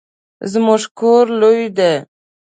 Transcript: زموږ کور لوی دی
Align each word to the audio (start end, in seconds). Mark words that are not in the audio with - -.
زموږ 0.51 0.81
کور 0.99 1.25
لوی 1.41 1.63
دی 1.77 1.93